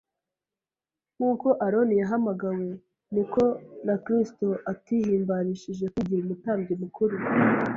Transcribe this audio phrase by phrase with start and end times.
[1.15, 2.67] nk’uko Aroni yahamagawe.
[3.13, 3.43] Ni ko
[3.85, 7.15] na Kristo atihimbarishije kwigira Umutambyi mukuru,